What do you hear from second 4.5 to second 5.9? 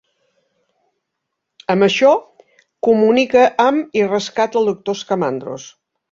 el Doctor Scamandros.